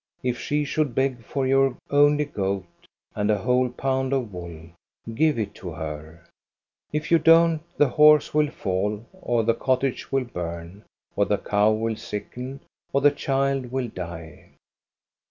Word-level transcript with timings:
If 0.23 0.39
she 0.39 0.65
should 0.65 0.95
beg 0.95 1.23
for 1.23 1.45
your 1.45 1.77
only 1.91 2.25
goat 2.25 2.65
and 3.15 3.29
a 3.29 3.37
whole 3.37 3.69
pound 3.69 4.13
of 4.13 4.33
wool, 4.33 4.71
give 5.13 5.37
it 5.37 5.53
to 5.61 5.69
her; 5.73 6.25
if 6.91 7.11
you 7.11 7.19
don't 7.19 7.61
the 7.77 7.87
horse 7.89 8.33
will 8.33 8.49
fall, 8.49 9.05
or 9.13 9.43
the 9.43 9.53
cottage 9.53 10.11
will 10.11 10.23
burn, 10.23 10.85
or 11.15 11.25
the 11.25 11.37
cow 11.37 11.71
will 11.73 11.95
sicken, 11.97 12.61
or 12.91 13.01
the 13.01 13.11
child 13.11 13.71
will 13.71 13.89
die. 13.89 14.49